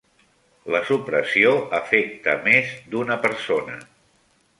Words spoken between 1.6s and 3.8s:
afecta més d'una persona.